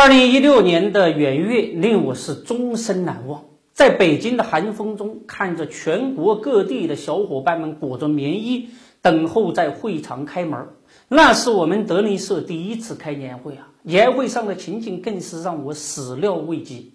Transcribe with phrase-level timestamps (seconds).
[0.00, 3.46] 二零一六年的元月令我是终身难忘。
[3.72, 8.68] 在北京的寒风中，看着全国各地的小伙伴们裹着棉衣，
[9.02, 10.68] 等候在会场开门。
[11.08, 13.72] 那是我们德林社第一次开年会啊！
[13.82, 16.92] 年会上的情景更是让我始料未及。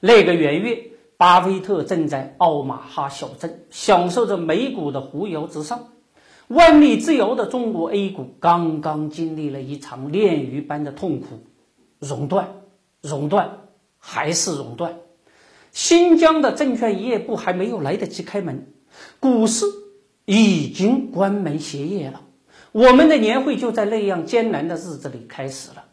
[0.00, 0.84] 那个元月，
[1.18, 5.88] 巴菲特正在奥马哈小镇享受着美股的扶摇直上，
[6.46, 11.26] 万里之遥的中国 A 股刚刚经历了一场炼狱般的痛苦。
[11.98, 12.62] 熔断，
[13.00, 13.58] 熔断，
[13.98, 14.96] 还是熔断。
[15.72, 18.66] 新疆的证券营业部还没有来得及开门，
[19.20, 19.64] 股市
[20.24, 22.22] 已经关门歇业了。
[22.72, 25.84] 我们的年会就在那样艰难的日子里开始了。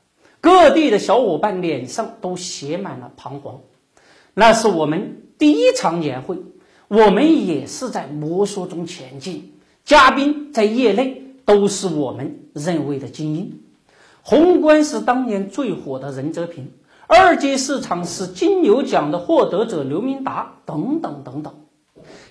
[0.41, 3.61] 各地的小伙伴脸上都写满了彷徨。
[4.33, 6.37] 那是我们第一场年会，
[6.87, 9.53] 我们也是在摸索中前进。
[9.83, 13.59] 嘉宾在业内都是我们认为的精英。
[14.27, 16.71] 宏观是当年最火的任泽平，
[17.05, 21.53] 二级市场是金牛奖的获得者刘明达，等等等等。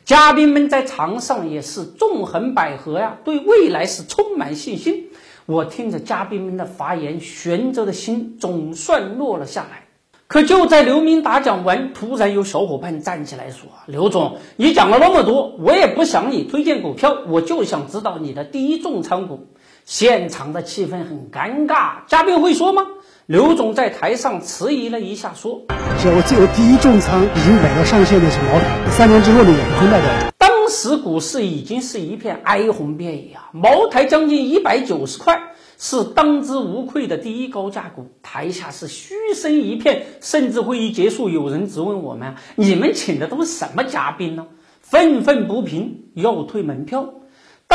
[0.05, 5.11] 嘉宾们在场上也是纵横捭阖呀，对未来是充满信心。
[5.47, 9.85] 我听着嘉宾们的发言，悬着的心总算落了下来。
[10.27, 19.47] 可就在刘明达讲完，突然有小伙伴站起来说：“刘总，你讲了那么多，我也不想你推荐股票，我就想知道你的第一重仓股。”
[19.85, 22.83] 现场的气氛很尴尬，嘉宾会说吗？
[23.27, 35.39] 刘总在台上迟疑了一下，说：“我只有第一重仓已经买到上限的是茅台，三年之后呢也不会卖掉。”当时股市已经是一片哀鸿遍野啊，茅台将近一百九十块，
[35.79, 38.07] 是当之无愧的第一高价股。
[38.23, 44.47] 台下是嘘声一片，甚至会议结束，有人质问我们：“你们请的都是什么嘉宾呢？”
[44.81, 47.13] 愤愤不平，要退门票。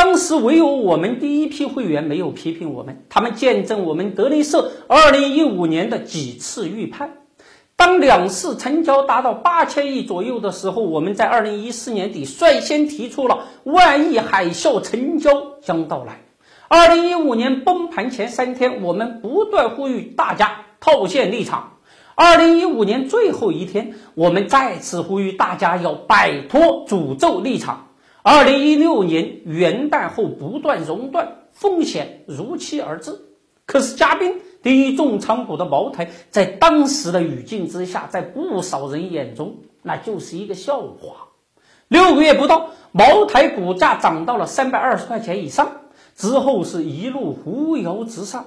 [0.02, 7.18] 当时唯有我们第一批会员没有批评我们，他们见证我们德林社二零一五年的几次预判。
[7.76, 16.22] 当两市成交达到八千亿左右的时候，我们在二零一四年底率先提出了万亿海啸成交将到来。
[16.68, 21.74] 二零一五年崩盘前三天，我们不断呼吁大家套现离场。
[22.14, 27.88] 二零一五年最后一天，我们再次呼吁大家要摆脱诅咒立场。
[28.22, 33.18] 二零一六年元旦后不断熔断，风险如期而至。
[33.64, 41.28] 可是嘉宾第一重仓股的茅台，在当时的语境之下，在不少人眼中那就是一个笑话。
[41.88, 45.72] 六个月不到，茅台股价涨到了三百二十块钱以上，
[46.14, 48.44] 之后是一路扶摇直上。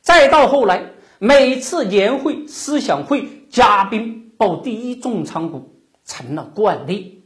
[0.00, 5.74] 再到后来，每次年会、思想会，嘉宾报第一重仓股
[6.06, 7.24] 成了惯例。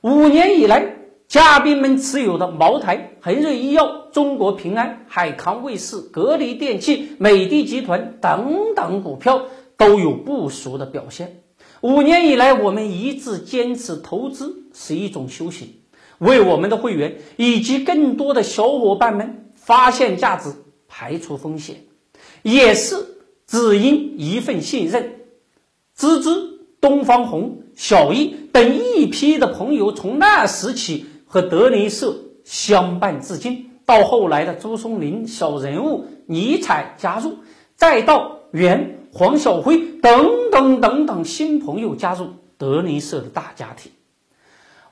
[0.00, 0.96] 五年以来。
[1.32, 9.46] 嘉宾们持有的茅台、恒瑞医药、中国平安、海康卫视、格力电器、美的集团等等股票
[9.78, 11.40] 都有不俗的表现。
[11.80, 15.68] 五年以来，我们一直坚持投资是一种修行，
[16.18, 20.50] 为我们的会员以及更多的小伙伴们发现价值、
[20.86, 21.76] 排除风险，
[22.42, 23.06] 也是
[23.46, 25.20] 只因一份信任。
[25.96, 26.28] 芝芝、
[26.78, 31.06] 东方红、小易等一批的朋友从那时起。
[31.32, 37.38] 和德林社相伴至今，到后来的朱松林小人物尼采加入，
[37.74, 42.28] 再到袁黄晓辉等等等等新朋友加入
[42.58, 43.92] 德林社的大家庭。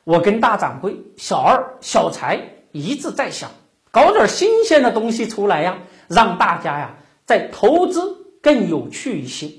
[0.05, 2.41] 我跟大掌柜小二小财
[2.72, 3.51] 一直在想，
[3.91, 6.97] 搞点新鲜的东西出来呀，让大家呀
[7.27, 9.51] 在投资更有趣一些。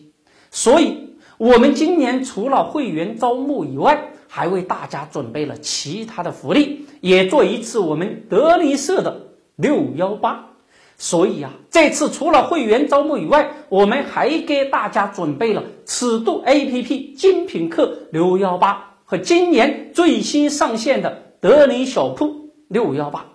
[0.49, 9.27] 所以，我们今年除了会员招募以外，还为大家准备了其他的福利，也做一次我们德林社的
[9.57, 10.53] 六幺八。
[10.97, 23.25] 所以啊，这次除了会员招募以外，我们还给大家准备了尺度 APP 精品课六幺八和今年最新上线的德林小铺六幺八。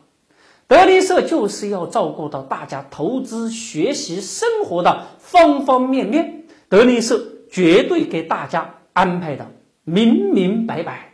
[0.66, 9.46] 德林社就是要照顾到大家投资、学习、生活的方方面面，德林社绝对给大家安排的。
[9.88, 11.12] 明明白白，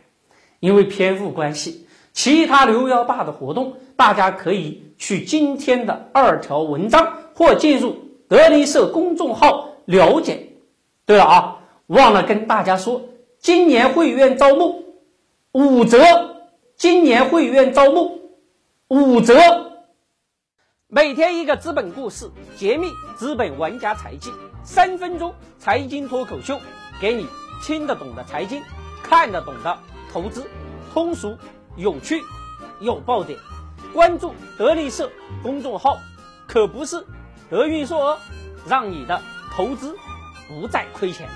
[0.59, 7.95] 因为篇幅关系，其他六幺八的活动，大家可以去今天的二条文章或进入
[8.27, 10.49] 德林社公众号了解。
[11.05, 13.01] 对了啊，忘了跟大家说，
[13.37, 14.83] 今年会员招募
[15.51, 15.99] 五折，
[16.75, 18.21] 今年会员招募
[18.87, 19.35] 五折，
[20.87, 22.27] 每天一个资本故事，
[22.57, 24.31] 揭秘资本玩家财技，
[24.63, 26.59] 三分钟财经脱口秀，
[26.99, 27.27] 给你。
[27.65, 28.61] 听得懂的财经，
[29.01, 29.79] 看得懂的
[30.11, 30.45] 投资，
[30.93, 31.37] 通俗
[31.77, 32.21] 有趣
[32.81, 33.39] 有爆点。
[33.93, 35.09] 关注德力社
[35.41, 35.97] 公众号，
[36.45, 37.01] 可不是
[37.49, 38.17] 德运硕哦，
[38.67, 39.21] 让你的
[39.55, 39.95] 投资
[40.49, 41.29] 不再亏钱。